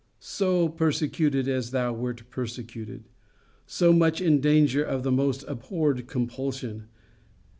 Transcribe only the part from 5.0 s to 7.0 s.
the most abhorred compulsion!